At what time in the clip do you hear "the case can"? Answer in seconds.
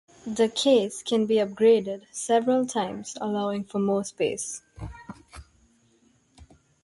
0.25-1.27